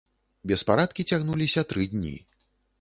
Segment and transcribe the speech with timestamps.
[0.51, 2.17] Беспарадкі цягнуліся тры дні.